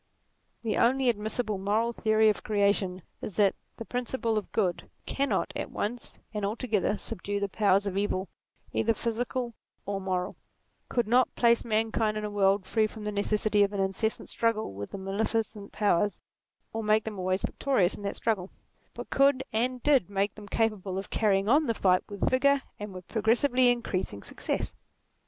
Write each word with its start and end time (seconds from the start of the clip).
The 0.63 0.77
only 0.77 1.09
admissible 1.09 1.59
moral 1.59 1.91
theory 1.93 2.27
of 2.27 2.41
Creation 2.41 3.03
is 3.21 3.35
that 3.35 3.53
the 3.77 3.85
Principle 3.85 4.35
of 4.35 4.51
Good 4.51 4.89
cannot 5.05 5.53
at 5.55 5.69
once 5.69 6.17
and 6.33 6.43
alto 6.43 6.65
gether 6.65 6.97
subdue 6.97 7.39
the 7.39 7.47
powers 7.47 7.85
of 7.85 7.95
evil, 7.95 8.27
either 8.73 8.95
physical 8.95 9.53
or 9.85 9.99
NATURE 10.01 10.05
39 10.05 10.05
moral; 10.05 10.35
could 10.89 11.07
not 11.07 11.35
place 11.35 11.63
mankind 11.63 12.17
in 12.17 12.25
a 12.25 12.31
world 12.31 12.65
free 12.65 12.87
from 12.87 13.03
the 13.03 13.11
necessity 13.11 13.61
of 13.61 13.73
an 13.73 13.79
incessant 13.79 14.27
struggle 14.29 14.73
with 14.73 14.89
the 14.89 14.97
male 14.97 15.19
ficent 15.23 15.71
powers, 15.71 16.17
or 16.73 16.81
make 16.81 17.03
them 17.03 17.19
always 17.19 17.43
victorious 17.43 17.93
in 17.93 18.01
that 18.01 18.15
struggle, 18.15 18.49
but 18.95 19.11
could 19.11 19.43
and 19.53 19.83
did 19.83 20.09
make 20.09 20.33
them 20.33 20.47
capable 20.47 20.97
of 20.97 21.11
carrying 21.11 21.47
on 21.47 21.67
the 21.67 21.75
fight 21.75 22.01
with 22.09 22.27
vigour 22.27 22.63
and 22.79 22.91
with 22.91 23.07
progres 23.07 23.41
sively 23.41 23.69
increasing 23.69 24.23
success. 24.23 24.73